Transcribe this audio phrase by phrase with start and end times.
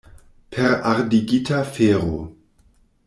[0.55, 2.11] Per ardigita fero!